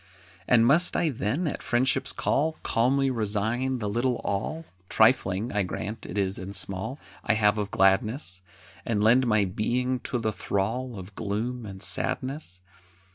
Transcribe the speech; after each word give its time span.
And 0.47 0.65
must 0.65 0.97
I 0.97 1.09
then, 1.09 1.45
at 1.45 1.61
Friendship's 1.61 2.11
call, 2.11 2.53
Calmly 2.63 3.11
resign 3.11 3.77
the 3.77 3.87
little 3.87 4.15
all 4.23 4.65
(Trifling, 4.89 5.51
I 5.53 5.61
grant, 5.61 6.07
it 6.07 6.17
is 6.17 6.39
and 6.39 6.55
small) 6.55 6.97
I 7.23 7.33
have 7.35 7.59
of 7.59 7.69
gladness, 7.69 8.41
And 8.83 9.03
lend 9.03 9.27
my 9.27 9.45
being 9.45 9.99
to 9.99 10.17
the 10.17 10.33
thrall 10.33 10.97
Of 10.97 11.13
gloom 11.13 11.67
and 11.67 11.83
sadness? 11.83 12.61